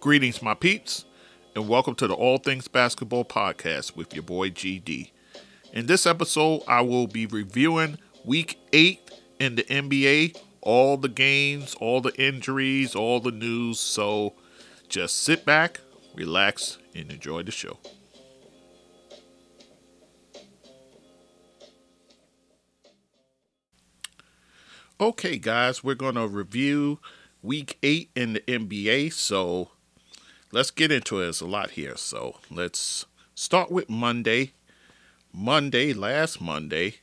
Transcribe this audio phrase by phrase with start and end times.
[0.00, 1.06] Greetings, my peeps,
[1.54, 5.10] and welcome to the All Things Basketball Podcast with your boy GD.
[5.72, 11.74] In this episode, I will be reviewing week eight in the NBA, all the games,
[11.80, 13.80] all the injuries, all the news.
[13.80, 14.34] So
[14.88, 15.80] just sit back,
[16.14, 17.78] relax, and enjoy the show.
[25.00, 27.00] Okay, guys, we're going to review
[27.42, 29.12] week eight in the NBA.
[29.12, 29.70] So
[30.52, 31.24] let's get into it.
[31.24, 31.96] There's a lot here.
[31.96, 34.52] So let's start with Monday.
[35.32, 36.96] Monday, last Monday,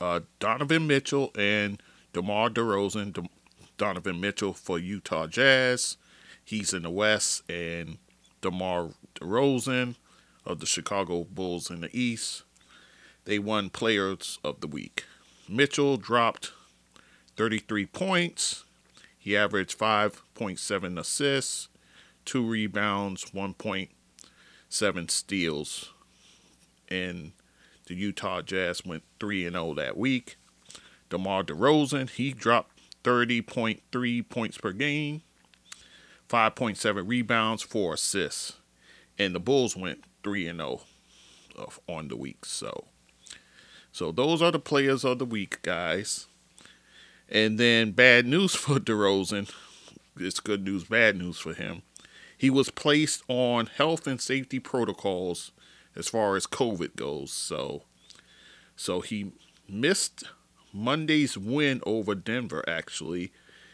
[0.00, 1.82] uh, Donovan Mitchell and
[2.12, 3.12] DeMar DeRozan.
[3.12, 3.28] De-
[3.76, 5.96] Donovan Mitchell for Utah Jazz.
[6.44, 7.98] He's in the West, and
[8.40, 9.96] DeMar DeRozan
[10.44, 12.42] of the Chicago Bulls in the East.
[13.24, 15.04] They won Players of the Week.
[15.48, 16.52] Mitchell dropped
[17.36, 18.64] 33 points.
[19.18, 21.68] He averaged 5.7 assists,
[22.24, 25.92] two rebounds, 1.7 steals.
[26.88, 27.32] And
[27.86, 30.36] the Utah Jazz went 3 and 0 that week.
[31.10, 35.22] DeMar DeRozan, he dropped 30.3 points per game,
[36.28, 38.54] 5.7 rebounds, 4 assists.
[39.18, 40.76] And the Bulls went 3 and uh,
[41.56, 42.44] 0 on the week.
[42.44, 42.86] So
[43.94, 46.26] so those are the players of the week, guys.
[47.28, 49.48] And then bad news for DeRozan.
[50.18, 51.82] It's good news, bad news for him.
[52.44, 55.50] He was placed on health and safety protocols
[55.96, 57.32] as far as COVID goes.
[57.32, 57.84] So,
[58.76, 59.32] so he
[59.66, 60.24] missed
[60.70, 63.32] Monday's win over Denver actually,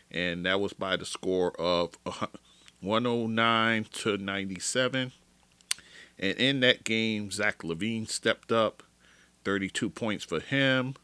[0.08, 1.98] and that was by the score of
[2.80, 5.10] 109 to 97.
[6.20, 8.84] And in that game, Zach LaVine stepped up,
[9.42, 10.94] 32 points for him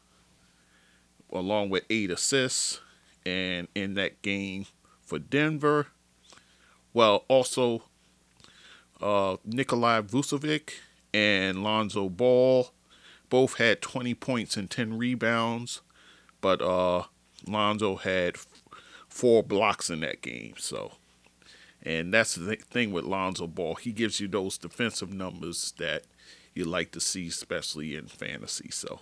[1.33, 2.79] along with eight assists.
[3.25, 4.67] And in that game
[5.01, 5.87] for Denver,
[6.97, 7.83] well, also
[9.03, 10.71] uh, Nikolai Vucevic
[11.13, 12.71] and Lonzo Ball
[13.29, 15.81] both had 20 points and 10 rebounds,
[16.41, 17.03] but uh,
[17.45, 18.37] Lonzo had
[19.07, 20.55] four blocks in that game.
[20.57, 20.93] So,
[21.83, 23.75] and that's the thing with Lonzo Ball.
[23.75, 26.01] He gives you those defensive numbers that
[26.55, 28.71] you like to see, especially in fantasy.
[28.71, 29.01] So,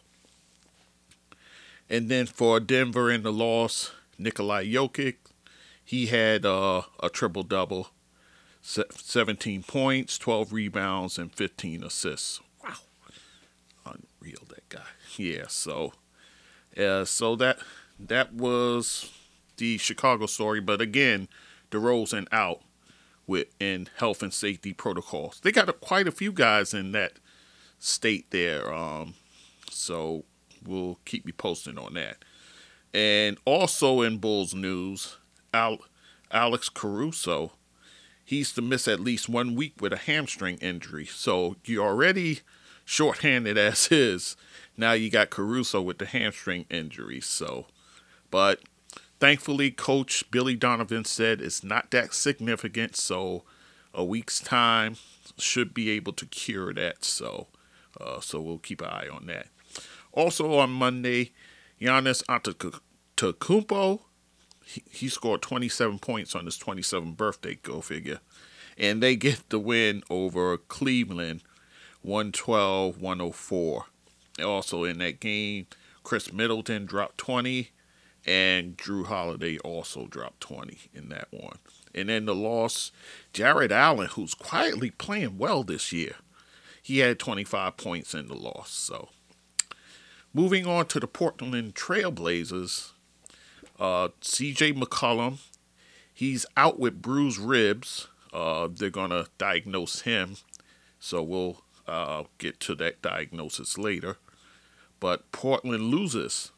[1.90, 5.16] and then for Denver in the loss, Nikolai Jokic,
[5.86, 7.90] he had uh, a triple double
[8.62, 12.42] 17 points, 12 rebounds, and 15 assists.
[12.64, 12.74] Wow.
[13.86, 14.88] Unreal, that guy.
[15.16, 15.94] Yeah, so.
[16.76, 17.60] Uh, so that
[18.00, 19.12] that was
[19.58, 21.30] the Chicago story, but again,
[21.72, 22.62] DeRozan out
[23.28, 25.40] with in health and safety protocols.
[25.42, 27.14] They got a, quite a few guys in that
[27.80, 28.74] state there.
[28.74, 29.14] Um,
[29.70, 30.26] so
[30.66, 32.18] we'll keep you posted on that.
[32.94, 35.18] And also in Bulls news,
[35.56, 35.86] Al-
[36.32, 37.54] Alex Caruso,
[38.24, 41.06] he's to miss at least one week with a hamstring injury.
[41.06, 42.42] So you're already
[42.84, 44.36] shorthanded as is.
[44.78, 47.22] Now you got Caruso with the hamstring injury.
[47.22, 47.68] So,
[48.30, 48.60] but
[49.20, 52.96] thankfully, Coach Billy Donovan said it's not that significant.
[52.96, 53.44] So
[53.94, 54.98] a week's time
[55.38, 57.06] should be able to cure that.
[57.06, 57.48] So,
[58.00, 59.48] uh, so we'll keep an eye on that.
[60.12, 61.32] Also on Monday,
[61.82, 64.02] Giannis Antetokounmpo,
[64.66, 68.20] he, he scored 27 points on his 27th birthday, go figure.
[68.78, 71.44] And they get the win over Cleveland,
[72.02, 73.86] 112 104.
[74.44, 75.68] Also in that game,
[76.04, 77.72] Khris Middleton dropped 20,
[78.26, 81.58] and Jrue Holiday also dropped 20 in that one.
[81.94, 82.92] And then the loss,
[83.32, 86.16] Jarrett Allen, who's quietly playing well this year,
[86.82, 88.72] he had 25 points in the loss.
[88.72, 89.10] So
[90.36, 92.92] Moving on to the Portland Trailblazers,
[93.80, 95.40] uh, CJ McCollum,
[96.14, 98.08] he's out with bruised ribs.
[98.34, 100.38] Uh, they're going to diagnose him,
[101.00, 104.18] so we'll uh, get to that diagnosis later.
[105.00, 106.52] But Portland loses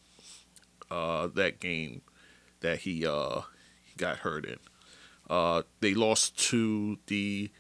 [0.89, 2.01] uh, that game
[2.61, 3.41] that he uh,
[3.97, 4.57] got hurt in.
[5.29, 7.51] Uh, they lost to the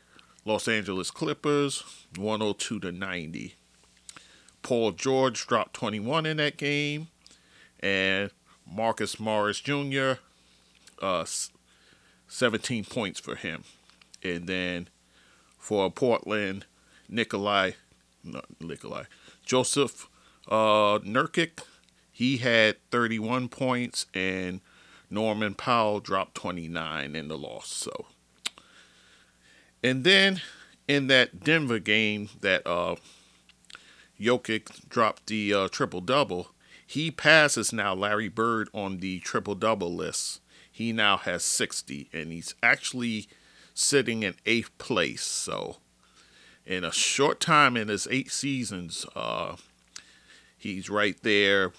[0.45, 1.83] Los Angeles Clippers
[2.15, 3.55] 102 to 90.
[4.61, 7.09] Paul George dropped 21 in that game,
[7.81, 8.31] and
[8.69, 10.13] Marcus Morris Jr.
[11.01, 11.25] Uh,
[12.27, 13.63] 17 points for him,
[14.23, 14.89] and then
[15.57, 16.65] for Portland,
[17.09, 17.71] Nikolai,
[18.23, 19.03] not Nikolai,
[19.45, 20.07] Joseph
[20.49, 21.59] uh, Nurkic,
[22.11, 24.61] he had 31 points, and
[25.09, 27.69] Norman Powell dropped 29 in the loss.
[27.69, 28.07] So,
[29.83, 30.41] and then
[30.87, 32.95] in that Denver game that uh,
[34.19, 36.49] Jokic dropped the uh, triple double,
[36.87, 40.39] he passes now Larry Bird on the triple double list.
[40.71, 43.27] He now has 60, and he's actually
[43.73, 45.23] sitting in eighth place.
[45.23, 45.77] So,
[46.65, 49.57] in a short time in his eight seasons, uh,
[50.57, 51.73] he's right there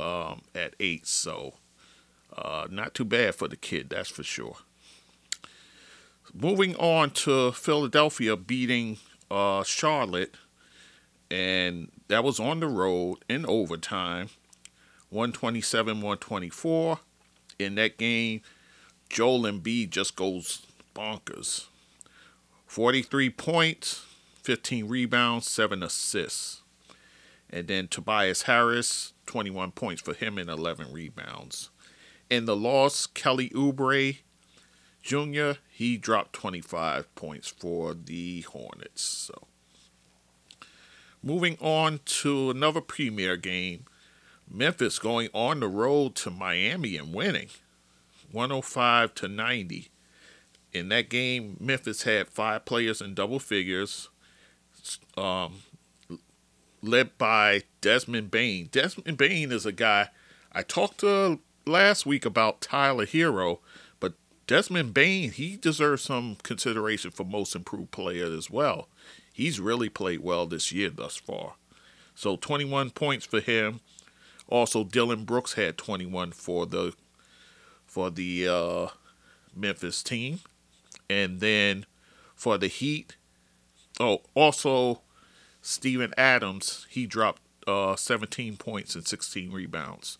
[0.00, 1.06] um, at eight.
[1.06, 1.54] So,
[2.36, 4.56] uh, not too bad for the kid, that's for sure.
[6.34, 8.98] Moving on to Philadelphia beating
[9.30, 10.34] uh, Charlotte,
[11.30, 14.30] and that was on the road in overtime,
[15.10, 17.00] 127 124.
[17.58, 18.42] In that game,
[19.08, 21.66] Joel Embiid just goes bonkers.
[22.66, 24.04] 43 points,
[24.42, 26.62] 15 rebounds, 7 assists.
[27.50, 31.70] And then Tobias Harris, 21 points for him and 11 rebounds.
[32.28, 34.18] In the loss, Kelly Oubre
[35.02, 39.02] Jr., he dropped 25 points for the Hornets.
[39.02, 39.46] So,
[41.22, 43.84] moving on to another premier game,
[44.50, 47.48] Memphis going on the road to Miami and winning
[48.32, 49.88] 105 to 90.
[50.72, 54.08] In that game, Memphis had five players in double figures,
[55.16, 55.62] um,
[56.82, 58.68] led by Desmond Bane.
[58.70, 60.10] Desmond Bane is a guy
[60.52, 63.58] I talked to last week about Tyler Herro,
[64.00, 64.14] but
[64.46, 68.88] Desmond Bane, he deserves some consideration for most improved player as well.
[69.38, 71.54] He's really played well this year thus far.
[72.16, 73.78] So 21 points for him.
[74.48, 76.92] Also, Dillon Brooks had 21 for the
[77.86, 78.88] for the uh,
[79.54, 80.40] Memphis team,
[81.08, 81.86] and then
[82.34, 83.16] for the Heat.
[84.00, 85.02] Oh, also
[85.62, 90.18] Steven Adams, he dropped uh, 17 points and 16 rebounds.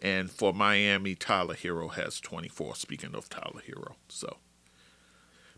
[0.00, 2.76] And for Miami, Tyler Herro has 24.
[2.76, 4.36] Speaking of Tyler Herro, So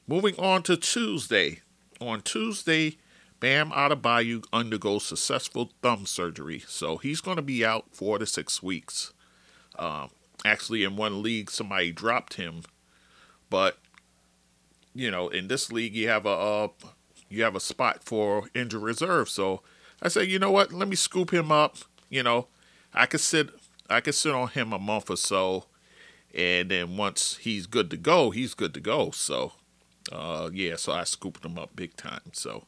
[0.06, 1.60] moving on to Tuesday.
[2.00, 2.96] On Tuesday,
[3.40, 6.62] Bam Adebayo undergoes successful thumb surgery.
[6.66, 9.12] So he's going to be out four to six weeks.
[9.78, 10.10] Um,
[10.44, 12.62] actually, in one league, somebody dropped him.
[13.50, 13.78] But,
[14.94, 16.70] you know, in this league, you have a, a
[17.28, 19.28] you have a spot for injured reserve.
[19.28, 19.62] So
[20.02, 20.72] I said, you know what?
[20.72, 21.76] Let me scoop him up.
[22.08, 22.48] You know,
[22.94, 23.50] I could sit
[23.90, 25.64] I could sit on him a month or so,
[26.34, 29.10] and then once he's good to go, he's good to go.
[29.12, 29.52] So,
[30.10, 32.32] uh, yeah, so I scooped him up big time.
[32.32, 32.64] So,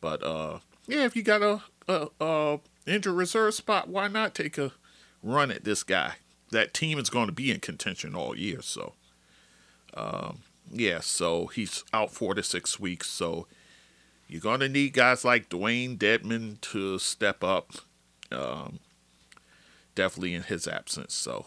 [0.00, 4.58] but uh, yeah, if you got a, a, a injury reserve spot, why not take
[4.58, 4.72] a
[5.22, 6.14] run at this guy?
[6.50, 8.62] That team is going to be in contention all year.
[8.62, 8.94] So,
[9.94, 10.40] um,
[10.70, 13.08] yeah, so he's out four to six weeks.
[13.08, 13.46] So
[14.28, 17.72] you're going to need guys like Dewayne Dedmon to step up.
[18.32, 18.80] Um,
[19.94, 21.14] definitely in his absence.
[21.14, 21.46] So,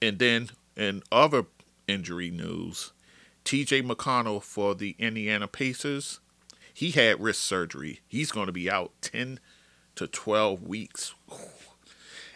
[0.00, 1.44] and then in other
[1.86, 2.92] injury news,
[3.44, 3.82] T.J.
[3.82, 6.20] McConnell for the Indiana Pacers,
[6.72, 8.00] he had wrist surgery.
[8.06, 9.40] He's going to be out ten
[9.96, 11.14] to twelve weeks.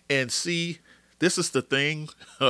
[0.08, 0.78] And see,
[1.18, 2.08] this is the thing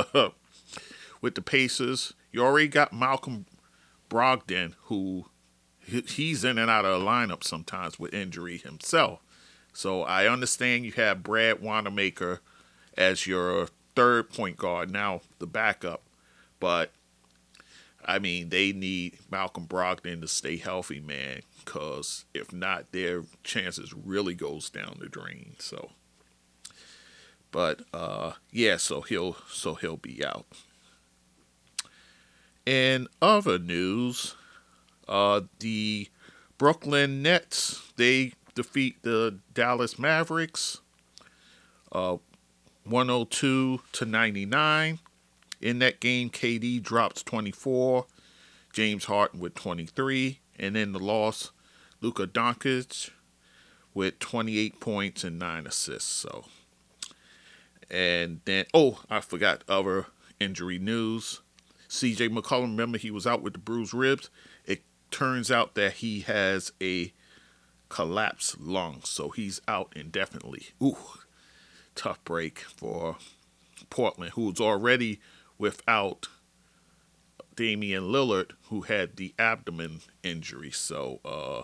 [1.21, 2.13] with the Pacers.
[2.31, 3.45] You already got Malcolm
[4.09, 5.25] Brogdon, who
[5.87, 9.21] he's in and out of the lineup sometimes with injury himself.
[9.73, 12.41] So I understand you have Brad Wanamaker
[12.97, 16.03] as your third point guard, now the backup.
[16.59, 16.91] But
[18.07, 23.93] I mean, they need Malcolm Brogdon to stay healthy, man, because if not, their chances
[23.93, 25.55] really goes down the drain.
[25.59, 25.91] So,
[27.51, 30.45] but uh, yeah, so he'll so he'll be out.
[32.65, 34.35] In other news,
[35.07, 36.07] uh, the
[36.57, 40.79] Brooklyn Nets they defeat the Dallas Mavericks.
[41.91, 42.17] Uh,
[42.89, 44.99] 102 to 99.
[45.59, 48.05] In that game, KD drops 24,
[48.73, 51.51] James Harden with 23, and in the loss,
[52.01, 53.09] Luka Doncic
[53.93, 56.11] with 28 points and nine assists.
[56.11, 56.45] So,
[57.89, 60.07] and then oh, I forgot other
[60.39, 61.41] injury news.
[61.87, 62.29] C.J.
[62.29, 64.29] McCollum, remember he was out with the bruised ribs.
[64.65, 67.13] It turns out that he has a
[67.89, 70.67] collapsed lung, so he's out indefinitely.
[70.83, 70.97] Ooh,
[71.95, 73.17] tough break for
[73.89, 75.19] Portland, who's already
[75.57, 76.27] without
[77.55, 80.71] Damian Lillard, who had the abdomen injury.
[80.71, 81.63] So, uh,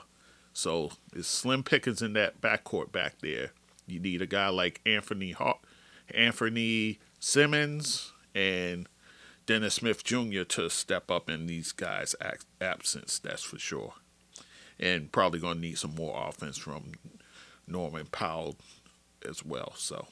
[0.53, 3.51] so it's slim pickings in that backcourt back there.
[3.87, 5.65] You need a guy like Anthony Hawk,
[6.13, 8.87] Anthony Simmons and
[9.45, 10.43] Dennis Smith Jr.
[10.43, 12.15] to step up in these guys'
[12.61, 13.19] absence.
[13.19, 13.93] That's for sure.
[14.79, 16.93] And probably to need some more offense from
[17.67, 18.57] Norman Powell
[19.27, 19.73] as well.
[19.75, 20.07] So.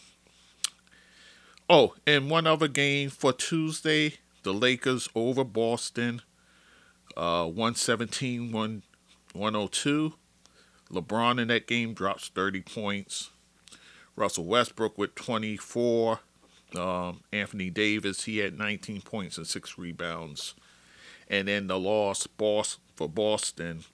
[1.74, 6.22] Oh, and one other game for Tuesday, the Lakers over Boston,
[7.16, 10.14] uh, 117 102.
[10.92, 13.30] LeBron in that game drops 30 points.
[14.18, 16.20] Russell Westbrook with 24.
[16.76, 20.56] Um, Anthony Davis, he had 19 points and six rebounds.
[21.30, 23.86] And then the loss boss for Boston,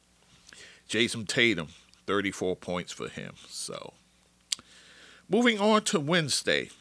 [0.89, 1.67] Jayson Tatum,
[2.07, 3.33] 34 points for him.
[3.47, 3.93] So
[5.29, 6.71] moving on to Wednesday.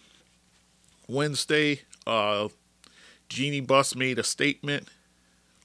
[1.09, 2.49] Wednesday, uh,
[3.29, 4.89] Jeanie Buss made a statement.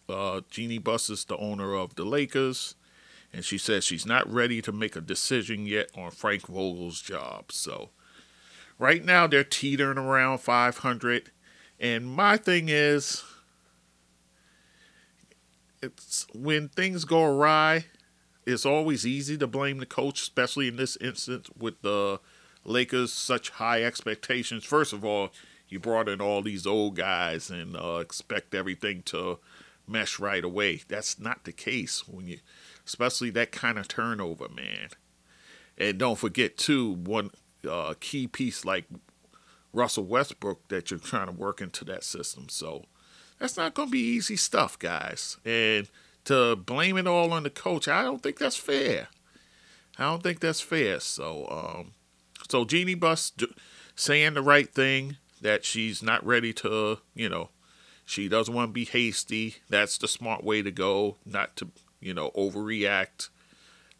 [0.07, 2.75] Uh, Jeanie Buss is the owner of the Lakers,
[3.33, 7.51] and she says she's not ready to make a decision yet on Frank Vogel's job.
[7.51, 7.89] So
[8.77, 11.31] right now they're teetering around 500,
[11.79, 13.23] and my thing is,
[15.81, 17.85] it's when things go awry,
[18.45, 22.19] it's always easy to blame the coach, especially in this instance with the
[22.63, 24.63] Lakers such high expectations.
[24.63, 25.31] First of all,
[25.67, 29.39] you brought in all these old guys and uh, expect everything to
[29.87, 30.81] mesh right away.
[30.87, 32.39] That's not the case when you,
[32.85, 34.89] especially that kind of turnover, man.
[35.77, 37.31] And don't forget too one
[37.67, 38.85] uh, key piece like
[39.73, 42.49] Russell Westbrook that you're trying to work into that system.
[42.49, 42.83] So
[43.39, 45.37] that's not going to be easy stuff, guys.
[45.45, 45.89] And
[46.25, 49.07] to blame it all on the coach, I don't think that's fair.
[49.97, 50.99] I don't think that's fair.
[50.99, 51.93] So, um,
[52.51, 53.31] so Jeanie Buss
[53.95, 57.49] saying the right thing that she's not ready to, you know,
[58.05, 59.55] she doesn't want to be hasty.
[59.69, 61.69] That's the smart way to go, not to,
[62.01, 63.29] you know, overreact.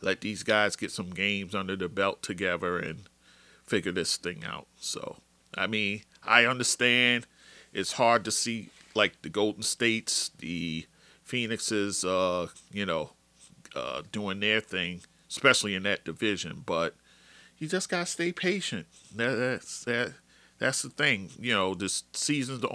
[0.01, 3.03] Let these guys get some games under the belt together and
[3.63, 4.67] figure this thing out.
[4.81, 5.15] So,
[5.57, 7.27] I mean, I understand
[7.71, 10.87] it's hard to see like the Golden States, the
[11.23, 13.11] Phoenixes, uh, you know,
[13.73, 16.63] uh, doing their thing, especially in that division.
[16.65, 16.95] But
[17.61, 18.87] you just gotta stay patient.
[19.15, 20.13] That, that's that.
[20.57, 21.29] That's the thing.
[21.39, 22.65] You know, this season's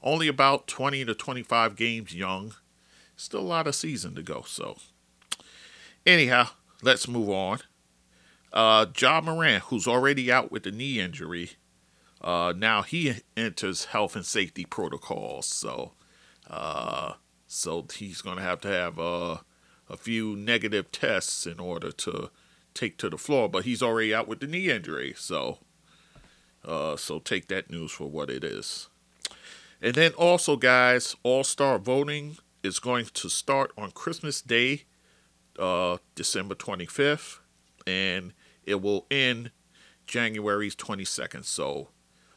[0.00, 2.54] only about twenty to twenty-five games young.
[3.16, 4.44] Still a lot of season to go.
[4.46, 4.76] So,
[6.06, 6.48] anyhow,
[6.82, 7.58] let's move on.
[8.52, 11.52] Uh, Ja Morant, who's already out with the knee injury,
[12.20, 15.46] uh, now he enters health and safety protocols.
[15.46, 15.92] So,
[16.48, 17.14] uh,
[17.48, 19.38] so he's going to have to have uh,
[19.88, 22.30] a few negative tests in order to
[22.74, 23.48] take to the floor.
[23.48, 25.58] But he's already out with the knee injury, so
[26.64, 28.88] uh, so take that news for what it is.
[29.80, 34.84] And then also, guys, All Star voting is going to start on Christmas Day,
[35.58, 37.40] uh, December 25th,
[37.86, 38.32] and
[38.64, 39.50] it will end
[40.06, 41.44] January 22nd.
[41.44, 41.88] So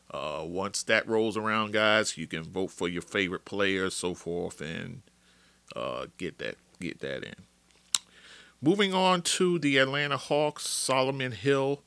[0.10, 4.62] uh, once that rolls around, guys, you can vote for your favorite players, so forth,
[4.62, 5.02] and
[5.76, 7.36] uh, get that get that in.
[8.62, 11.84] Moving on to the Atlanta Hawks, Solomon Hill.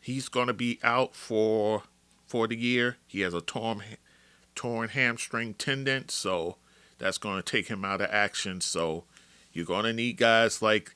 [0.00, 1.82] He's going to be out for
[2.26, 2.96] for the year.
[3.06, 3.82] He has a torn
[4.54, 6.56] torn hamstring tendon, so
[6.98, 8.60] that's going to take him out of action.
[8.60, 9.04] So
[9.52, 10.94] you're going to need guys like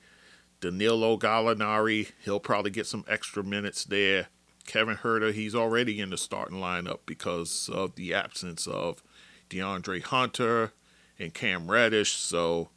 [0.60, 2.12] Danilo Gallinari.
[2.24, 4.28] He'll probably get some extra minutes there.
[4.66, 9.02] Kevin Huerter, he's already in the starting lineup because of the absence of
[9.48, 10.72] DeAndre Hunter
[11.18, 12.12] and Cam Reddish.
[12.12, 12.68] So,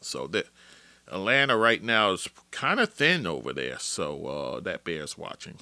[0.00, 0.46] so that
[1.08, 3.78] Atlanta right now is kind of thin over there.
[3.78, 5.58] So uh, that bears watching.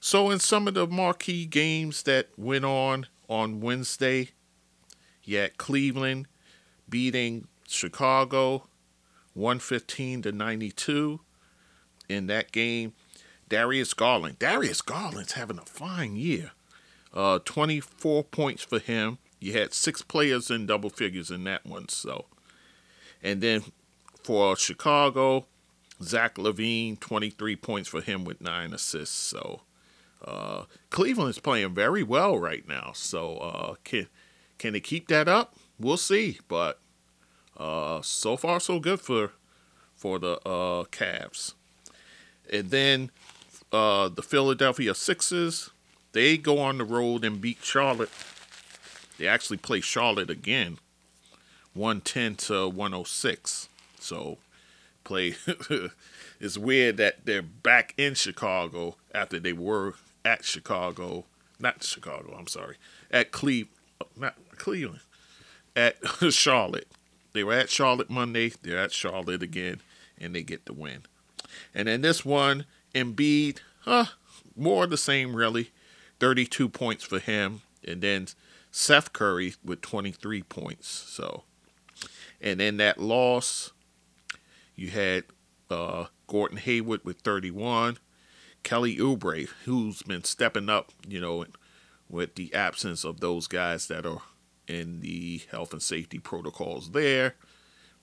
[0.00, 4.30] So in some of the marquee games that went on on Wednesday,
[5.24, 6.26] you had Cleveland
[6.88, 8.68] beating Chicago
[9.34, 11.20] 115 to 92
[12.08, 12.92] in that game.
[13.48, 14.38] Darius Garland.
[14.38, 16.52] Darius Garland's having a fine year.
[17.14, 19.18] Uh, 24 points for him.
[19.40, 21.88] You had six players in double figures in that one.
[21.88, 22.26] So,
[23.22, 23.62] and then
[24.28, 25.46] for Chicago,
[26.02, 29.16] Zach LaVine, 23 points for him with nine assists.
[29.16, 29.62] So,
[30.22, 32.92] uh, Cleveland is playing very well right now.
[32.94, 34.06] So, uh, can
[34.58, 35.54] can they keep that up?
[35.80, 36.40] We'll see.
[36.46, 36.78] But
[37.56, 39.32] uh, so far, so good for
[39.96, 41.54] for the uh, Cavs.
[42.52, 43.10] And then
[43.72, 45.70] uh, the Philadelphia Sixers,
[46.12, 48.10] they go on the road and beat Charlotte.
[49.16, 50.76] They actually play Charlotte again,
[51.72, 53.70] 110 to 106.
[54.08, 54.38] So,
[55.04, 55.34] play.
[56.40, 61.26] it's weird that they're back in Chicago after they were at Chicago.
[61.60, 62.76] Not Chicago, I'm sorry.
[63.10, 63.68] At Cleve,
[64.16, 65.00] not Cleveland.
[65.76, 65.96] At
[66.30, 66.88] Charlotte.
[67.34, 68.52] They were at Charlotte Monday.
[68.62, 69.82] They're at Charlotte again,
[70.18, 71.02] and they get the win.
[71.74, 74.06] And then this one, Embiid, huh,
[74.56, 75.70] more the same, really.
[76.18, 77.60] 32 points for him.
[77.86, 78.28] And then
[78.70, 80.88] Seth Curry with 23 points.
[80.88, 81.44] So,
[82.40, 83.72] and then that loss,
[84.78, 85.24] you had
[85.70, 87.98] uh, Gordon Hayward with 31.
[88.62, 91.44] Kelly Oubre, who's been stepping up, you know,
[92.08, 94.22] with the absence of those guys that are
[94.68, 97.34] in the health and safety protocols there,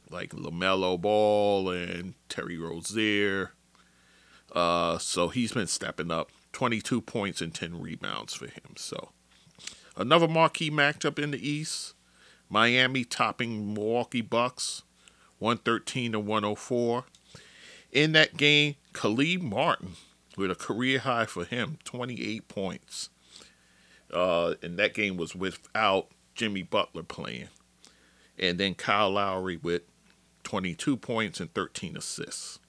[0.10, 3.51] like LaMelo Ball and Terry Rozier.
[4.53, 6.29] Uh, so he's been stepping up.
[6.51, 8.75] 22 points and 10 rebounds for him.
[8.75, 9.12] So
[9.96, 11.94] another marquee matchup in the East.
[12.50, 14.84] Miami topping Milwaukee Bucks
[15.39, 17.06] 113 to 104.
[17.92, 19.94] In that game, Caleb Martin
[20.38, 23.10] with a career high for him, 28 points.
[24.13, 27.50] Uh, and that game was without Jimmy Butler playing.
[28.38, 29.84] And then Kyle Lowry with
[30.44, 32.60] 22 points and 13 assists.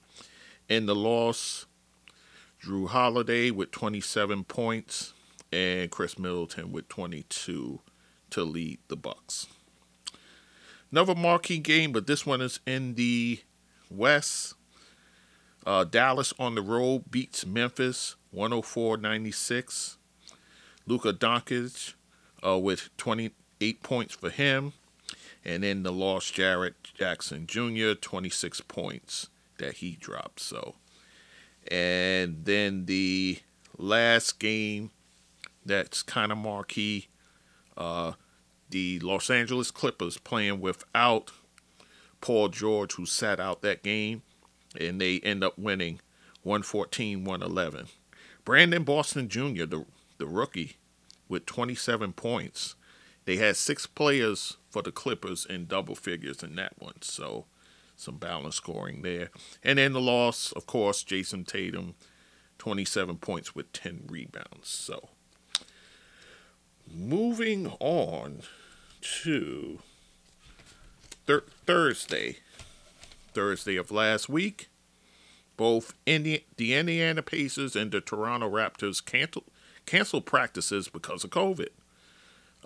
[0.69, 1.67] In the loss,
[2.65, 5.13] Jrue Holiday with 27 points
[5.53, 7.81] and Khris Middleton with 22
[8.31, 9.47] to lead the Bucks.
[10.93, 13.41] Another marquee game, but this one is in the
[13.91, 14.55] West.
[15.67, 19.97] Uh, Dallas on the road beats Memphis 104-96.
[20.87, 21.95] Luka Doncic
[22.47, 24.73] uh, with 28 points for him.
[25.45, 29.29] And then the lost Jarrett Jackson Jr., 26 points
[29.59, 30.41] that he dropped.
[30.41, 30.75] So,
[31.71, 33.39] and then the
[33.79, 34.91] last game
[35.65, 37.09] that's kind of marquee,
[37.77, 38.13] uh,
[38.71, 41.33] the Los Angeles Clippers playing without
[42.21, 44.23] Paul George, who sat out that game,
[44.79, 46.01] and they end up winning
[46.43, 47.87] 114 111.
[48.45, 49.85] Brandon Boston Jr., the,
[50.19, 50.77] the rookie,
[51.29, 52.75] with 27 points.
[53.25, 57.47] They had six players for the Clippers in double figures in that one, so
[57.97, 59.31] some balanced scoring there.
[59.65, 61.95] And then the loss, of course, Jayson Tatum,
[62.59, 64.69] 27 points with 10 rebounds.
[64.69, 65.09] So
[66.95, 68.43] moving on
[69.23, 69.79] to
[71.67, 72.39] Thursday,
[73.33, 74.69] Thursday of last week,
[75.57, 79.45] both Indi- the Indiana Pacers and the Toronto Raptors canceled
[79.87, 81.69] canceled practices because of COVID.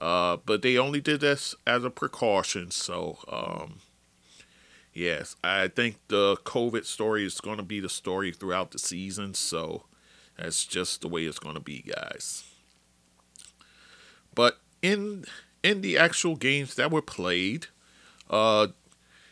[0.00, 2.70] Uh, but they only did this as a precaution.
[2.70, 3.80] So, um,
[4.94, 9.34] yes, I think the COVID story is going to be the story throughout the season.
[9.34, 9.84] So,
[10.38, 12.49] that's just the way it's going to be, guys.
[14.40, 15.26] But in
[15.62, 17.66] in the actual games that were played,
[18.30, 18.68] uh,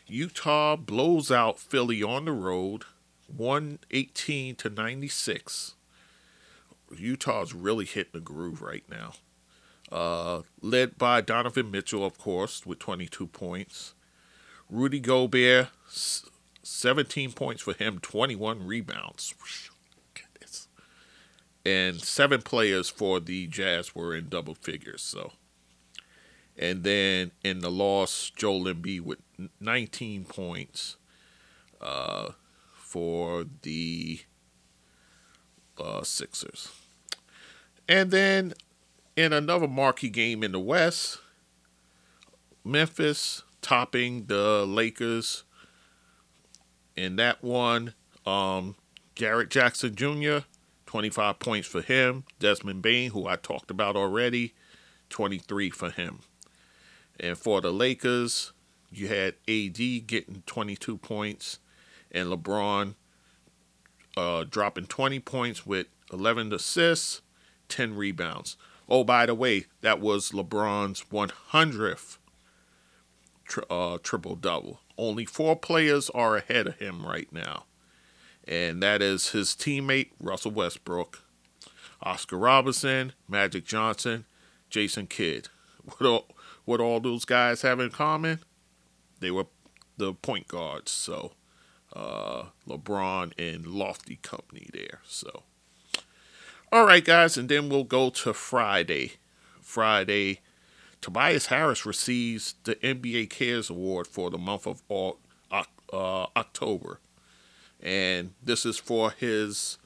[0.05, 2.83] Utah blows out Philly on the road,
[3.25, 5.73] 118 to 96.
[6.95, 9.13] Utah's really hitting the groove right now.
[9.91, 13.95] Uh, led by Donovan Mitchell, of course, with 22 points.
[14.69, 15.69] Rudy Gobert,
[16.61, 19.33] 17 points for him, 21 rebounds.
[21.65, 25.01] And seven players for the Jazz were in double figures.
[25.01, 25.33] So,
[26.57, 29.19] and then in the loss, Joel Embiid with
[29.59, 30.97] 19 points
[31.81, 32.31] uh,
[32.75, 34.21] for the
[35.77, 36.71] uh, Sixers.
[37.87, 38.53] And then
[39.15, 41.19] in another marquee game in the West,
[42.63, 45.43] Memphis topping the Lakers.
[46.95, 47.93] In that one,
[48.25, 48.75] um,
[49.15, 50.39] Jarrett Jackson Jr.,
[50.89, 52.23] 25 points for him.
[52.39, 54.55] Desmond Bane, who I talked about already,
[55.11, 56.21] 23 for him.
[57.19, 58.53] And for the Lakers,
[58.89, 61.59] you had AD getting 22 points
[62.09, 62.95] and LeBron
[64.17, 67.21] uh, dropping 20 points with 11 assists,
[67.67, 68.57] 10 rebounds.
[68.89, 72.17] Oh, by the way, that was LeBron's 100th
[73.45, 74.79] tri- uh, triple double.
[74.97, 77.65] Only four players are ahead of him right now,
[78.49, 81.21] and that is his teammate Russell Westbrook,
[82.01, 84.25] Oscar Robertson, Magic Johnson,
[84.69, 85.47] Jason Kidd.
[85.97, 86.27] What all,
[86.65, 88.41] what all those guys have in common?
[89.21, 89.47] They were
[89.97, 90.91] the point guards.
[90.91, 91.31] So
[91.93, 94.99] uh, LeBron and Lofty company there.
[95.05, 95.43] So,
[96.71, 99.13] all right, guys, and then we'll go to Friday.
[99.61, 100.41] Friday,
[101.01, 105.13] Tobias Harris receives the NBA Cares Award for the month of uh,
[106.35, 106.99] October,
[107.81, 109.77] and this is for his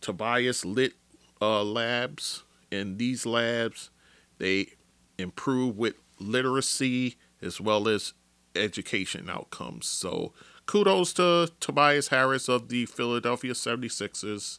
[0.00, 0.94] Tobias Lit
[1.40, 2.44] uh, labs.
[2.70, 3.90] In these labs,
[4.38, 4.74] they
[5.18, 8.12] improve with literacy as well as
[8.54, 9.86] education outcomes.
[9.86, 10.32] So
[10.66, 14.58] kudos to Tobias Harris of the Philadelphia 76ers.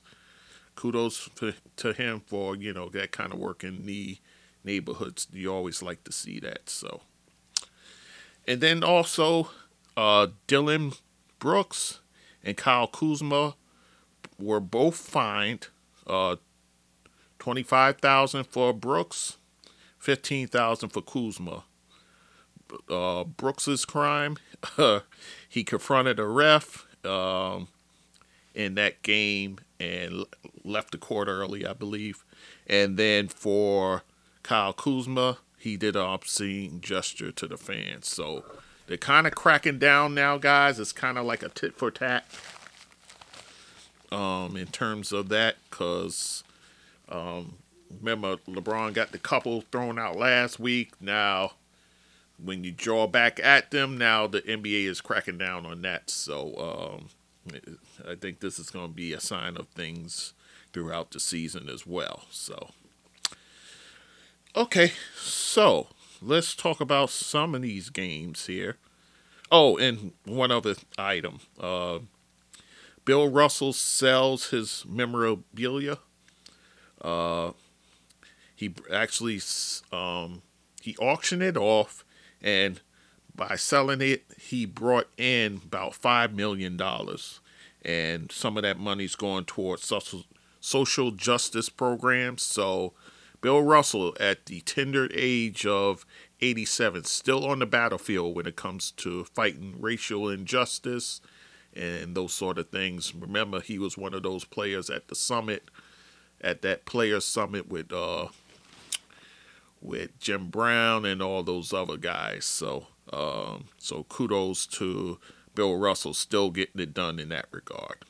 [0.75, 4.17] Kudos to, to him for, you know, that kind of work in the
[4.63, 5.27] neighborhoods.
[5.31, 6.69] You always like to see that.
[6.69, 7.01] So,
[8.47, 9.51] and then also
[9.95, 10.93] uh, Dillon
[11.39, 12.00] Brooks
[12.43, 13.55] and Kyle Kuzma
[14.39, 15.67] were both fined
[16.07, 16.37] uh,
[17.39, 19.37] 25000 for Brooks,
[19.99, 21.63] 15000 for Kuzma
[22.89, 24.37] uh, Brooks's crime.
[25.49, 27.67] he confronted a ref um,
[28.53, 30.25] in that game and
[30.63, 32.23] left the court early, I believe.
[32.67, 34.03] And then for
[34.43, 38.07] Kyle Kuzma, he did an obscene gesture to the fans.
[38.07, 38.43] So
[38.91, 40.77] they're kind of cracking down now, guys.
[40.77, 42.25] It's kind of like a tit for tat
[44.11, 46.43] um, in terms of that, because
[47.07, 47.53] um,
[48.01, 50.91] remember LeBron got the couple thrown out last week.
[50.99, 51.53] Now
[52.37, 56.09] when you draw back at them, now the NBA is cracking down on that.
[56.09, 56.99] So
[57.47, 57.59] um,
[58.05, 60.33] I think this is going to be a sign of things
[60.73, 62.23] throughout the season as well.
[62.29, 62.71] So,
[64.53, 65.87] okay, so
[66.21, 68.77] let's talk about some of these games here.
[69.51, 71.39] Oh, and one other item.
[71.59, 71.99] Uh,
[73.03, 75.97] Bill Russell sells his memorabilia.
[77.01, 77.51] Uh,
[78.55, 79.41] he actually
[79.91, 80.43] um,
[80.81, 82.05] he auctioned it off,
[82.41, 82.79] and
[83.35, 87.39] by selling it, he brought in about five million dollars,
[87.83, 90.25] and some of that money's going towards social
[90.59, 92.43] social justice programs.
[92.43, 92.93] So,
[93.41, 96.05] Bill Russell, at the tender age of
[96.39, 101.21] 87, still on the battlefield when it comes to fighting racial injustice
[101.73, 103.13] and those sort of things.
[103.15, 105.69] Remember, he was one of those players at the summit,
[106.39, 108.27] at that players summit with uh,
[109.81, 112.45] with Jim Brown and all those other guys.
[112.45, 115.19] So, um, so kudos to
[115.55, 118.05] Bill Russell, still getting it done in that regard.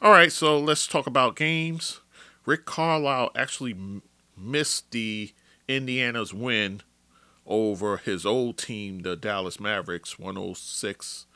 [0.00, 2.00] All right, so let's talk about games.
[2.44, 3.76] Rick Carlisle actually
[4.36, 5.32] missed the
[5.68, 6.82] Indiana's win
[7.46, 11.26] over his old team, the Dallas Mavericks, 106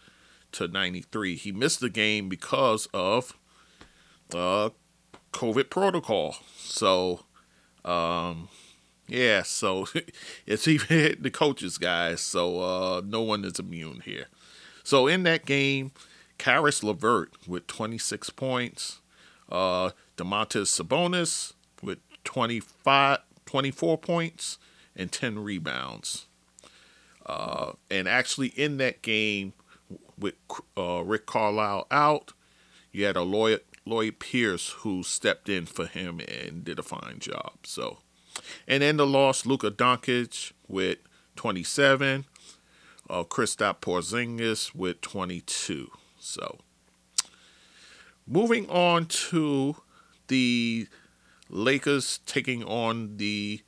[0.52, 1.36] to 93.
[1.36, 3.36] He missed the game because of
[4.34, 4.70] uh,
[5.32, 6.36] COVID protocol.
[6.56, 7.24] So,
[7.84, 8.48] um,
[9.08, 9.86] yeah, so
[10.46, 12.20] it's even the coaches, guys.
[12.20, 14.26] So uh, no one is immune here.
[14.82, 15.92] So in that game,
[16.38, 19.00] Caris LeVert with 26 points,
[19.50, 21.54] uh, Domantas Sabonis
[22.26, 24.58] 25, 24 points
[24.94, 26.26] and 10 rebounds.
[27.24, 29.54] Uh, and actually, in that game,
[30.18, 30.34] with
[30.76, 32.34] uh, Rick Carlisle out,
[32.92, 37.18] you had a Lloyd, Lloyd Pierce who stepped in for him and did a fine
[37.18, 37.52] job.
[37.64, 37.98] So
[38.66, 40.98] and then the loss, Luka Doncic with
[41.36, 42.24] 27,
[43.08, 45.90] uh, Kristaps Porzingis with 22.
[46.18, 46.58] So,
[48.26, 49.76] moving on to
[50.28, 50.88] the
[51.48, 53.60] Lakers taking on the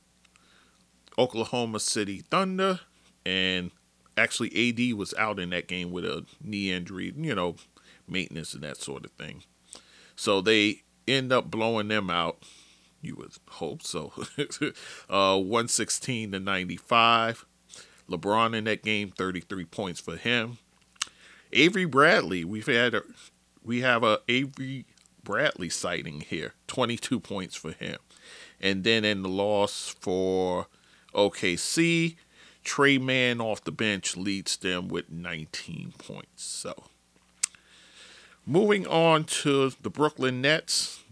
[1.17, 2.81] Oklahoma City Thunder,
[3.25, 3.71] and
[4.17, 7.55] actually AD was out in that game with a knee injury, you know,
[8.07, 9.43] maintenance and that sort of thing.
[10.15, 12.43] So they end up blowing them out
[13.01, 14.11] you would hope so.
[15.09, 17.45] uh, 116 to 95.
[18.09, 20.57] LeBron in that game, 33 points for him.
[21.53, 23.03] Avery Bradley, we've had a,
[23.63, 24.85] we have a Avery
[25.29, 27.99] Bradley sighting here, 22 points for him.
[28.59, 30.65] And then in the loss for
[31.13, 32.15] OKC,
[32.63, 36.43] Tre Mann off the bench leads them with 19 points.
[36.43, 36.85] So,
[38.43, 41.03] moving on to the Brooklyn Nets,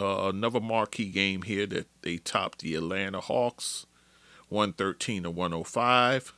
[0.00, 3.86] uh, another marquee game here that they topped the Atlanta Hawks
[4.50, 6.32] 113 to 105.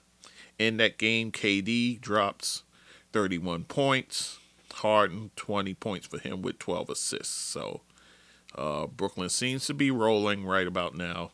[0.59, 2.63] In that game, KD drops
[3.13, 4.39] 31 points.
[4.77, 7.35] Harden 20 points for him with 12 assists.
[7.35, 7.83] So
[8.55, 11.33] uh, Brooklyn seems to be rolling right about now.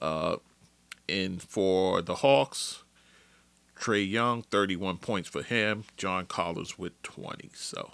[0.00, 0.36] Uh,
[1.08, 2.82] and for the Hawks,
[3.78, 5.84] Trae Young 31 points for him.
[5.96, 7.50] John Collins with 20.
[7.54, 7.92] So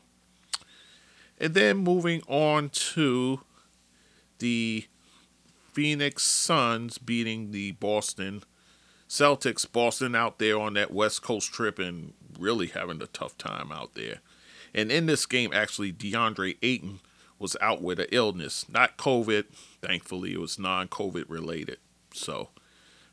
[1.43, 3.41] and then moving on to
[4.39, 4.87] the
[5.73, 8.45] Phoenix Suns beating the Boston
[9.09, 9.71] Celtics.
[9.71, 13.95] Boston out there on that West Coast trip and really having a tough time out
[13.95, 14.21] there.
[14.75, 17.01] And in this game, actually, DeAndre Ayton
[17.39, 19.47] was out with an illness, not COVID.
[19.83, 21.79] Thankfully, it was non-COVID related.
[22.15, 22.51] So,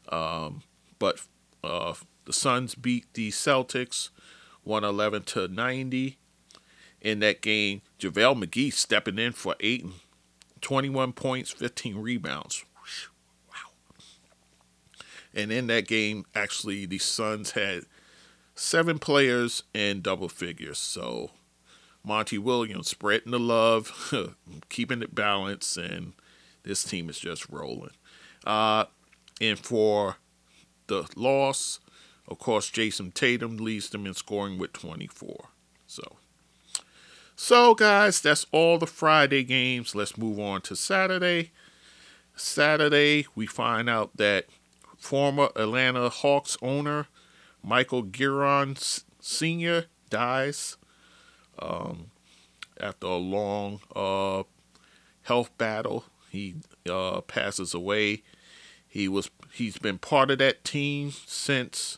[0.10, 0.64] um,
[1.00, 1.22] but
[1.64, 1.96] uh,
[2.26, 4.10] the Suns beat the Celtics
[4.64, 6.18] 111 to 90
[7.02, 7.82] in that game.
[8.00, 9.94] JaVale McGee stepping in for Ayton.
[10.62, 12.64] 21 points, 15 rebounds.
[13.48, 13.72] Wow.
[15.34, 17.84] And in that game, actually, the Suns had
[18.56, 20.78] seven players in double figures.
[20.78, 21.32] So
[22.04, 24.36] Monty Williams spreading the love,
[24.70, 26.14] keeping it balanced, and
[26.64, 27.92] this team is just rolling.
[28.46, 28.86] Uh,
[29.42, 30.18] and for
[30.88, 31.80] the loss,
[32.28, 35.50] of course, Jayson Tatum leads them in scoring with 24.
[35.88, 36.18] So
[37.42, 39.96] so, guys, that's all the Friday games.
[39.96, 41.52] Let's move on to Saturday.
[42.36, 44.48] Saturday, we find out that
[44.98, 47.08] former Atlanta Hawks owner
[47.64, 48.78] Michael Gearon
[49.22, 49.86] Sr.
[50.10, 50.76] dies
[51.62, 52.12] um,
[52.80, 54.44] after a long uh,
[55.24, 56.06] health battle.
[56.30, 56.56] He
[56.90, 58.24] uh, passes away.
[58.88, 61.98] He was he's been part of that team since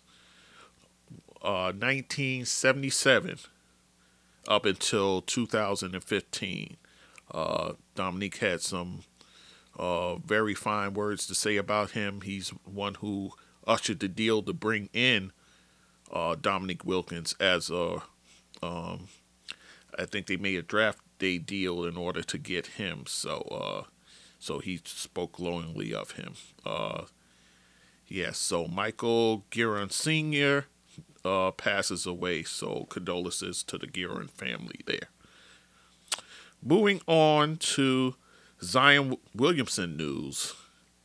[1.41, 3.39] uh, 1977
[4.47, 6.77] up until 2015.
[7.33, 9.03] Uh, Dominique had some
[9.77, 12.21] uh, very fine words to say about him.
[12.21, 13.31] He's one who
[13.65, 15.31] ushered the deal to bring in
[16.11, 18.01] uh, Dominique Wilkins as a.
[18.61, 19.07] Um,
[19.97, 23.03] I think they made a draft day deal in order to get him.
[23.07, 23.83] So, uh,
[24.39, 26.33] so he spoke glowingly of him.
[26.65, 27.03] Uh,
[28.07, 28.37] yes.
[28.37, 30.65] So Michael Gearon Sr.
[31.23, 32.43] Uh, passes away.
[32.43, 35.09] So condolences to the Gearon family there.
[36.63, 38.15] Moving on to
[38.61, 40.53] Zion Williamson news.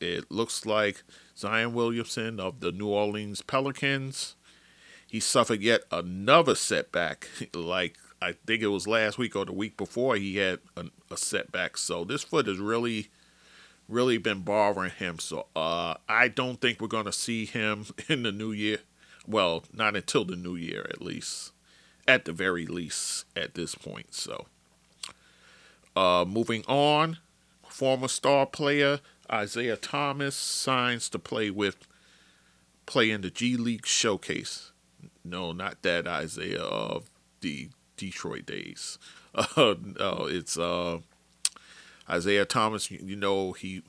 [0.01, 1.03] It looks like
[1.37, 4.35] Zion Williamson of the New Orleans Pelicans.
[5.07, 7.29] He suffered yet another setback.
[7.55, 7.97] like
[8.27, 11.77] I think it was last week or the week before he had a, a setback.
[11.77, 13.07] So this foot has really,
[13.89, 15.21] really been bothering him.
[15.21, 18.79] So uh, I don't think we're gonna see him in the new year.
[19.29, 21.53] Well, not until the new year, at least,
[22.09, 24.13] at the very least, at this point.
[24.13, 24.47] So,
[25.95, 27.19] uh, moving on,
[27.69, 28.99] former star player
[29.31, 31.87] Isaiah Thomas signs to play with
[32.87, 34.73] play in the G League showcase.
[35.25, 37.09] No, not that Isaiah of
[37.41, 38.99] the Detroit days.
[39.55, 41.01] Uh, no, it's uh,
[42.09, 42.91] Isaiah Thomas.
[42.91, 43.83] You know he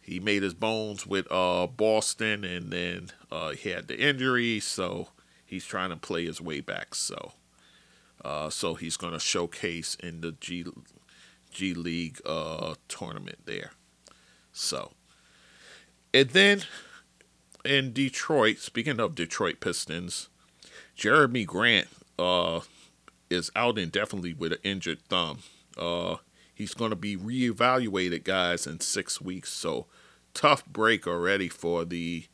[0.00, 5.08] he made his bones with uh, Boston, and then uh, he had the injury, so
[5.44, 6.94] he's trying to play his way back.
[6.94, 7.32] So,
[8.24, 10.64] uh, so he's going to showcase in the G
[11.50, 13.72] G League uh, tournament there.
[14.52, 14.92] So,
[16.14, 16.62] and then
[17.64, 20.28] in Detroit, speaking of Detroit Pistons,
[20.96, 21.88] Jerami Grant
[22.18, 22.60] uh,
[23.30, 25.38] is out indefinitely with an injured thumb.
[25.78, 26.16] Uh,
[26.54, 29.50] he's going to be reevaluated, guys, in six weeks.
[29.50, 29.86] So,
[30.34, 32.26] tough break already for the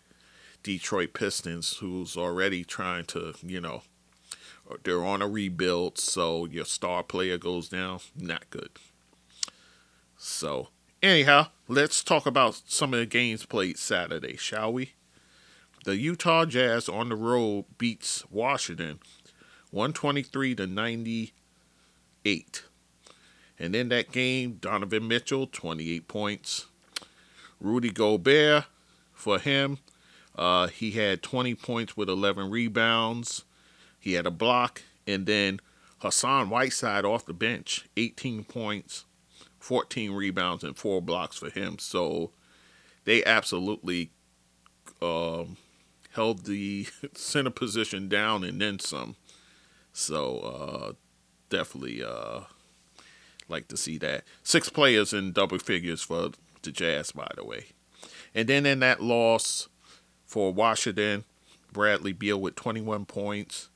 [0.63, 3.83] Detroit Pistons, who's already trying to, you know,
[4.83, 5.99] they're on a rebuild.
[5.99, 8.01] So, your star player goes down.
[8.17, 8.71] Not good.
[10.17, 10.69] So,
[11.03, 14.95] anyhow, let's talk about some of the games played Saturday, shall we?
[15.85, 18.99] The Utah Jazz on the road beats Washington
[19.77, 22.65] 123 to 98.
[23.59, 26.65] And in that game, Donovan Mitchell, 28 points.
[27.61, 28.65] Rudy Gobert,
[29.13, 29.77] for him,
[30.35, 33.45] uh, he had 20 points with 11 rebounds.
[34.01, 34.81] He had a block.
[35.07, 35.61] And then
[35.99, 39.05] Hassan Whiteside off the bench, 18 points,
[39.59, 41.79] 14 rebounds and four blocks for him.
[41.79, 42.31] So
[43.05, 44.11] they absolutely
[45.03, 45.59] um,
[46.13, 49.17] held the center position down and then some.
[49.97, 50.93] So uh,
[51.49, 52.41] definitely uh,
[53.49, 54.25] like to see that.
[54.43, 57.69] Six players in double figures for the Jazz, by the way.
[58.35, 59.71] And then in that loss
[60.27, 61.25] for Washington,
[61.73, 63.71] Bradley Beal with 21 points.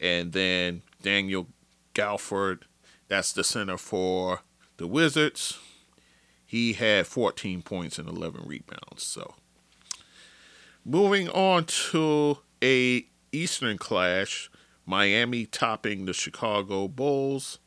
[0.00, 1.48] And then Daniel
[1.94, 2.62] Gafford,
[3.08, 4.40] that's the center for
[4.78, 5.58] the Wizards,
[6.46, 9.02] he had 14 points and 11 rebounds.
[9.02, 9.34] So,
[10.82, 14.50] moving on to a Eastern clash,
[14.88, 17.58] Miami topping the Chicago Bulls,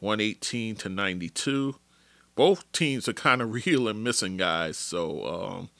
[0.00, 1.76] 118 to 92.
[2.34, 4.76] Both teams are kind of real and missing guys.
[4.76, 5.70] So, um,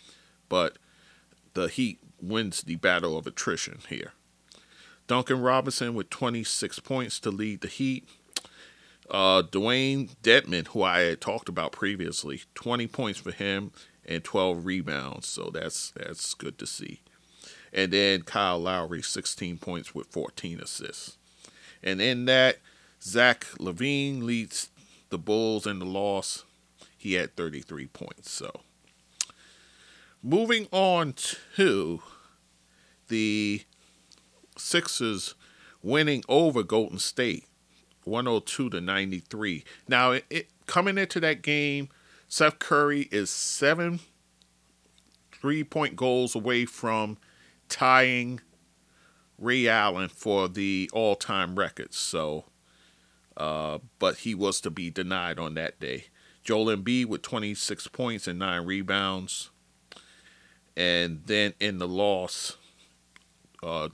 [0.49, 0.79] but
[1.53, 4.15] the Heat wins the battle of attrition here.
[5.07, 8.09] Duncan Robinson with 26 points to lead the Heat.
[9.11, 13.73] Uh, Dewayne Dedmon, who I had talked about previously, 20 points for him
[14.07, 15.29] and 12 rebounds.
[15.29, 17.01] So that's that's good to see.
[17.73, 21.17] And then Kyle Lowry, 16 points with 14 assists.
[21.83, 22.59] And in that,
[23.03, 24.71] Zach LaVine leads
[25.11, 26.45] the Bulls in the loss.
[26.97, 28.31] He had 33 points.
[28.31, 28.61] So
[30.23, 31.15] moving on
[31.57, 32.03] to
[33.09, 33.63] the
[34.57, 35.35] Sixers
[35.83, 37.47] winning over Golden State
[38.05, 39.65] 102 to 93.
[39.89, 41.89] Now, it, it, coming into that game,
[42.29, 44.01] Seth Curry is seven
[45.33, 47.19] three point goals away from
[47.73, 48.41] tying
[49.39, 51.95] Ray Allen for the all time record.
[51.95, 52.45] So,
[53.37, 56.05] uh, but he was to be denied on that day.
[56.45, 59.51] Joel Embiid with 26 points and nine rebounds.
[60.77, 62.57] And then in the loss,
[63.63, 63.89] uh,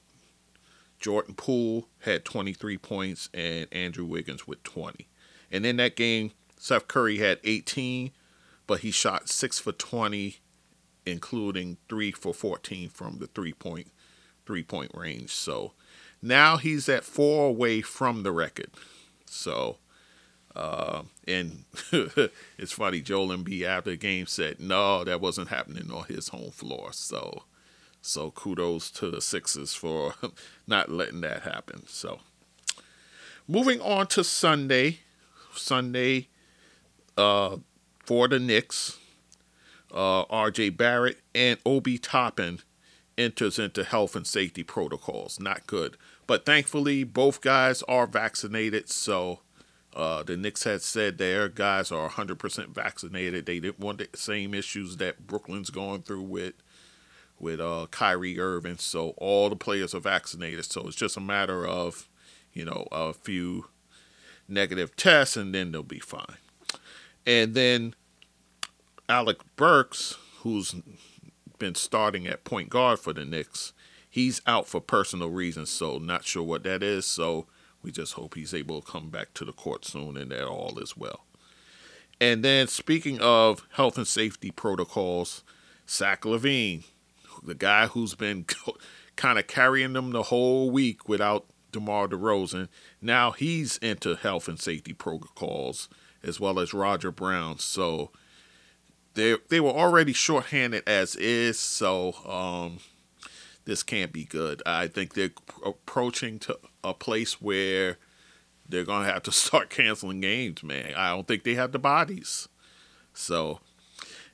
[0.98, 5.06] Jordan Poole had 23 points and Andrew Wiggins with 20.
[5.50, 8.10] And in that game, Seth Curry had 18,
[8.66, 10.38] but he shot 6 for 20,
[11.08, 13.88] including 3 for 14 from the three point
[14.46, 15.30] three point range.
[15.30, 15.72] So
[16.22, 18.70] now he's at 4 away from the record.
[19.26, 19.78] So
[20.56, 21.64] uh, and
[22.58, 26.50] it's funny, Joel Embiid after the game said, no, that wasn't happening on his home
[26.50, 26.92] floor.
[26.92, 27.44] So
[28.00, 30.14] so kudos to the Sixers for
[30.66, 31.86] not letting that happen.
[31.86, 32.20] So
[33.46, 35.00] moving on to Sunday,
[35.52, 36.28] Sunday
[37.16, 37.56] uh,
[38.04, 38.98] for the Knicks,
[39.92, 40.70] uh, R.J.
[40.70, 42.60] Barrett and Obi Toppin
[43.16, 45.40] enters into health and safety protocols.
[45.40, 45.96] Not good.
[46.26, 48.88] But thankfully, both guys are vaccinated.
[48.88, 49.40] So
[49.94, 53.46] uh, the Knicks had said their guys are 100% vaccinated.
[53.46, 56.54] They didn't want the same issues that Brooklyn's going through with
[57.40, 58.78] with uh, Kyrie Irving.
[58.78, 60.64] So all the players are vaccinated.
[60.64, 62.08] So it's just a matter of,
[62.52, 63.66] you know, a few
[64.48, 66.36] negative tests, and then they'll be fine.
[67.24, 67.94] And then
[69.08, 70.74] Alec Burks, who's
[71.58, 73.72] been starting at point guard for the Knicks,
[74.08, 75.70] he's out for personal reasons.
[75.70, 77.06] So not sure what that is.
[77.06, 77.46] So
[77.82, 80.78] we just hope he's able to come back to the court soon and that all
[80.78, 81.24] is well.
[82.20, 85.42] And then speaking of health and safety protocols,
[85.88, 86.84] Zach LaVine,
[87.42, 88.44] the guy who's been
[89.16, 92.68] kind of carrying them the whole week without DeMar DeRozan,
[93.00, 95.88] now he's into health and safety protocols
[96.22, 97.58] as well as Roger Brown.
[97.58, 98.10] So
[99.18, 101.58] they they were already shorthanded as is.
[101.58, 102.78] So um,
[103.64, 104.62] this can't be good.
[104.64, 105.32] I think they're
[105.64, 107.98] approaching to a place where
[108.68, 110.94] they're gonna have to start canceling games, man.
[110.94, 112.48] I don't think they have the bodies.
[113.12, 113.60] So,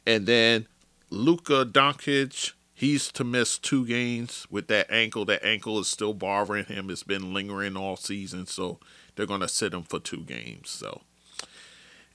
[0.07, 0.67] and then
[1.09, 5.25] Luka Doncic, he's to miss two games with that ankle.
[5.25, 6.91] That ankle is still bothering him.
[6.91, 8.79] It's been lingering all season, so
[9.17, 10.69] they're gonna sit him for two games.
[10.69, 11.01] So,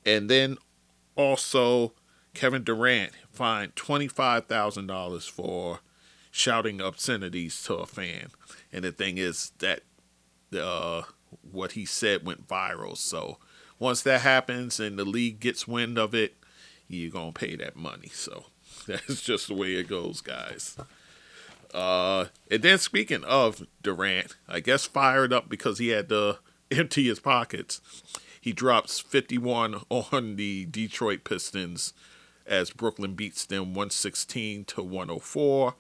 [0.06, 0.58] and then
[1.16, 1.94] also
[2.34, 5.80] Kevin Durant fined twenty five thousand dollars for
[6.32, 8.28] shouting obscenities to a fan.
[8.72, 9.82] And the thing is that
[10.58, 11.04] uh,
[11.52, 12.98] what he said went viral.
[12.98, 13.38] So
[13.78, 16.36] once that happens and the league gets wind of it,
[16.88, 18.10] you're gonna pay that money.
[18.12, 18.46] So
[18.88, 20.78] that's just the way it goes, guys.
[21.74, 26.40] Uh, and then speaking of Durant, I guess fired up because he had to
[26.72, 27.82] empty his pockets.
[28.42, 31.94] He drops 51 on the Detroit Pistons
[32.50, 35.76] as Brooklyn beats them 116 to 104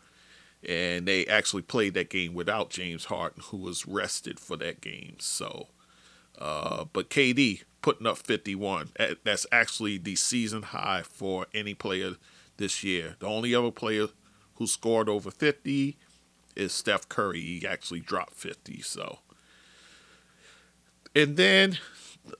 [0.67, 5.15] and they actually played that game without James Harden, who was rested for that game.
[5.19, 5.67] So,
[6.37, 8.89] uh, but KD putting up 51.
[9.23, 12.15] That's actually the season high for any player
[12.57, 13.15] this year.
[13.19, 14.07] The only other player
[14.55, 15.97] who scored over 50
[16.55, 17.39] is Steph Curry.
[17.39, 18.81] He actually dropped 50.
[18.81, 19.19] So,
[21.15, 21.77] and then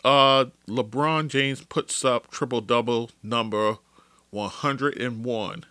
[0.03, 3.77] uh, LeBron James puts up triple double number
[4.31, 5.65] 101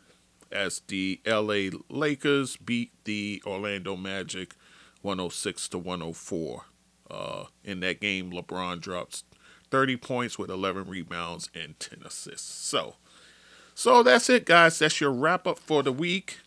[0.51, 4.55] as the LA Lakers beat the Orlando Magic
[5.03, 6.65] 106 to 104.
[7.11, 9.25] Uh, in that game, LeBron drops
[9.71, 12.49] 30 points with 11 rebounds and 10 assists.
[12.49, 12.97] So,
[13.75, 14.79] so that's it, guys.
[14.79, 16.39] That's your wrap up for the week.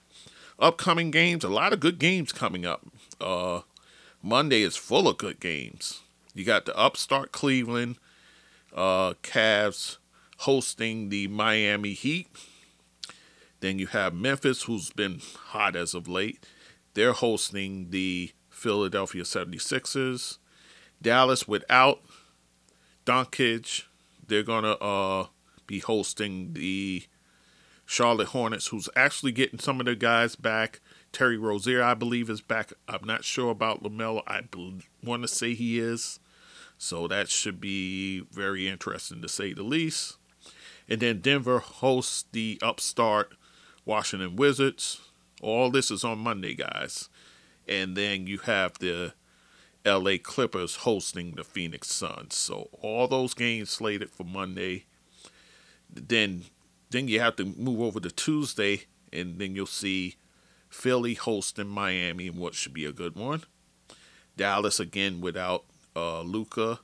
[0.60, 2.86] Upcoming games, a lot of good games coming up.
[3.20, 3.62] Uh,
[4.22, 6.02] Monday is full of good games.
[6.36, 7.98] You got the upstart Cleveland
[8.76, 9.98] uh, Cavs
[10.42, 12.28] hosting the Miami Heat.
[13.60, 16.44] Then you have Memphis, who's been hot as of late.
[16.96, 20.40] They're hosting the Philadelphia 76ers.
[21.00, 22.02] Dallas without
[23.06, 23.84] Doncic,
[24.26, 25.28] they're going to uh,
[25.68, 27.04] be hosting the
[27.86, 30.80] Charlotte Hornets, who's actually getting some of their guys back.
[31.12, 32.74] Terry Rozier, I believe, is back.
[32.88, 34.24] I'm not sure about LaMelo.
[34.26, 34.42] I
[35.04, 36.20] want to say he is.
[36.80, 40.18] So that should be very interesting to say the least.
[40.90, 43.34] And then Denver hosts the upstart
[43.86, 45.02] Washington Wizards.
[45.42, 47.10] All this is on Monday, guys.
[47.68, 49.14] And then you have the
[49.86, 52.36] LA Clippers hosting the Phoenix Suns.
[52.36, 54.86] So all those games slated for Monday.
[55.90, 56.46] Then
[56.90, 60.16] then you have to move over to Tuesday and then you'll see
[60.70, 63.44] Philly hosting Miami in what should be a good one.
[64.38, 65.66] Dallas again without
[65.96, 66.80] uh, Luka.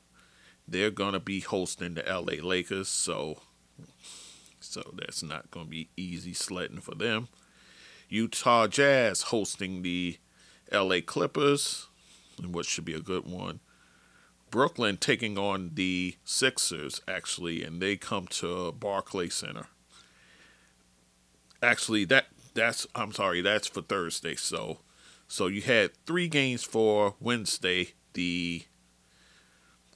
[0.68, 3.42] They're gonna be hosting the LA Lakers, so
[4.60, 7.28] so that's not going to be easy sledding for them.
[8.10, 10.18] Utah Jazz hosting the
[10.72, 11.88] LA Clippers,
[12.42, 13.60] and what should be a good one.
[14.50, 19.68] Brooklyn taking on the Sixers, actually, and they come to Barclay Center.
[21.62, 24.36] Actually, that that's I'm sorry, that's for Thursday.
[24.36, 24.80] So,
[25.28, 28.64] so you had three games for Wednesday: the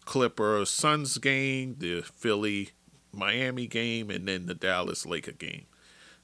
[0.05, 2.71] Clippers Suns game, the Philly
[3.14, 5.66] Miami game and then the Dallas Laker game.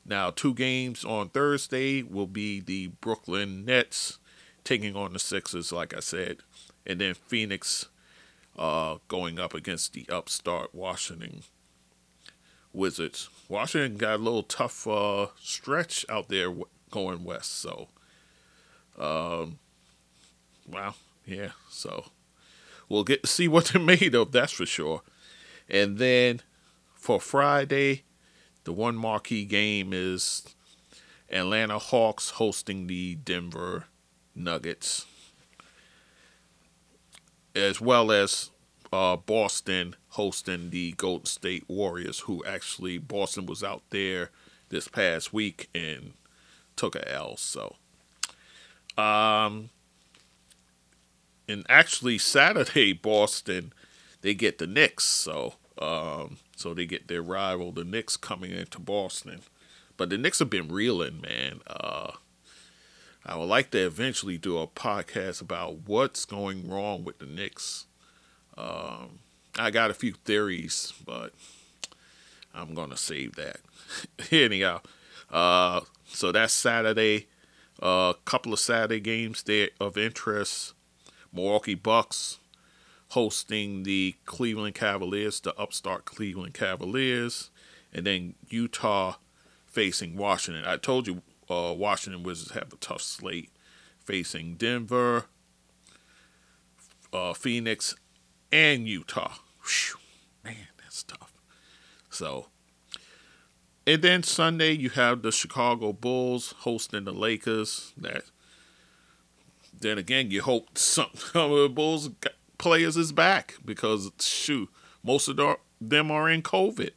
[0.06, 4.20] Now, two games on Thursday will be the Brooklyn Nets
[4.64, 6.38] taking on the Sixers, like I said,
[6.86, 7.90] and then Phoenix
[8.58, 11.44] uh, going up against the upstart Washington
[12.74, 13.30] Wizards.
[13.50, 16.54] Washington got a little tough uh, stretch out there
[16.90, 17.90] going west, so
[18.98, 19.60] um,
[20.68, 21.52] wow, yeah.
[21.70, 22.06] So
[22.90, 25.02] we'll get to see what they're made of, that's for sure.
[25.70, 26.42] And then
[27.08, 28.04] for Friday,
[28.66, 30.44] the one marquee game is
[31.30, 33.86] Atlanta Hawks hosting the Denver
[34.36, 35.06] Nuggets,
[37.56, 38.52] as well as
[38.92, 44.30] uh, Boston hosting the Golden State Warriors, who actually Boston was out there
[44.68, 46.12] this past week and
[46.76, 47.38] took a L.
[47.38, 47.78] So,
[48.98, 49.70] um,
[51.48, 53.72] and actually Saturday Boston
[54.20, 58.80] they get the Knicks, so um, so they get their rival the Knicks coming into
[58.80, 59.42] Boston.
[59.96, 61.62] But the Knicks have been reeling, man.
[61.68, 62.14] Uh,
[63.24, 67.86] I would like to eventually do a podcast about what's going wrong with the Knicks.
[68.58, 69.20] Um,
[69.60, 71.32] I got a few theories, but
[72.56, 73.60] I'm gonna save that.
[74.32, 74.82] Anyhow,
[75.30, 77.28] uh, so that's Saturday.
[77.80, 80.74] A uh, couple of Saturday games there of interest.
[81.32, 82.40] Milwaukee Bucks
[83.10, 87.50] hosting the Cleveland Cavaliers, the upstart Cleveland Cavaliers,
[87.94, 89.16] and then Utah
[89.66, 90.66] facing Washington.
[90.66, 93.52] I told you uh, Washington Wizards have a tough slate
[94.04, 95.26] facing Denver,
[97.14, 97.96] uh, Phoenix,
[98.52, 99.36] and Utah.
[99.62, 100.00] Whew,
[100.44, 101.34] man, that's tough.
[102.10, 102.48] So,
[103.86, 107.94] and then Sunday you have the Chicago Bulls hosting the Lakers.
[107.98, 108.24] That
[109.80, 112.10] then again, you hope some, some of the Bulls
[112.58, 114.70] players is back because shoot,
[115.04, 115.38] most of
[115.80, 116.92] them are in COVID.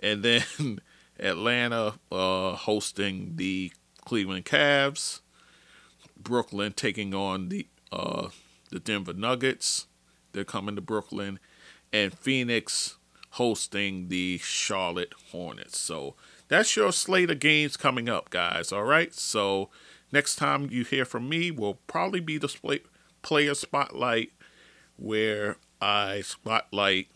[0.00, 0.42] And then
[1.18, 3.72] Atlanta uh, hosting the
[4.04, 5.20] Cleveland Cavs,
[6.16, 8.28] Brooklyn taking on the uh,
[8.70, 9.86] the Denver Nuggets.
[10.32, 11.38] They're coming to Brooklyn,
[11.92, 12.96] and Phoenix
[13.32, 15.78] hosting the Charlotte Hornets.
[15.78, 16.14] So
[16.48, 18.72] that's your slate of games coming up, guys.
[18.72, 19.14] All right.
[19.14, 19.70] So
[20.12, 22.80] next time you hear from me will probably be the play,
[23.22, 24.32] player spotlight
[24.98, 27.08] where I spotlight.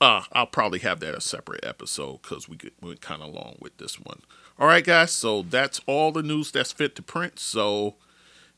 [0.00, 3.76] Uh, I'll probably have that a separate episode because we went kind of long with
[3.76, 4.20] this one.
[4.58, 5.12] All right, guys.
[5.12, 7.38] So that's all the news that's fit to print.
[7.38, 7.96] So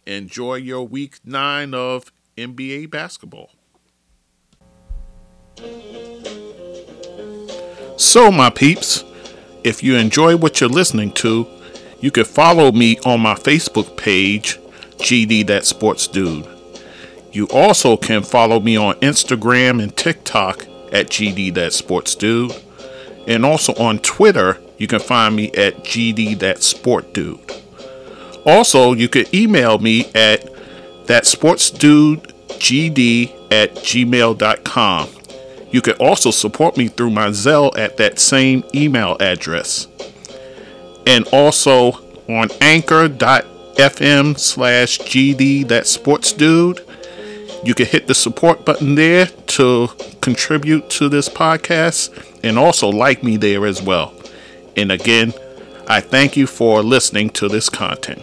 [0.06, 3.50] enjoy your week nine of NBA basketball.
[7.96, 9.04] So, my peeps,
[9.62, 11.46] if you enjoy what you're listening to,
[12.00, 14.58] you can follow me on my Facebook page,
[14.98, 16.53] GD That Sports Dude.
[17.34, 22.54] You also can follow me on Instagram and TikTok at GD That Sports Dude.
[23.26, 27.40] And also on Twitter, you can find me at GD That Sport Dude.
[28.46, 30.48] Also, you can email me at
[31.06, 35.08] that sports dude gd at gmail.com.
[35.72, 39.88] You can also support me through my Zelle at that same email address.
[41.04, 41.92] And also
[42.28, 46.80] on anchor.fm slash gd that sports dude
[47.64, 49.88] you can hit the support button there to
[50.20, 52.10] contribute to this podcast
[52.42, 54.14] and also like me there as well.
[54.76, 55.32] And again,
[55.88, 58.22] I thank you for listening to this content.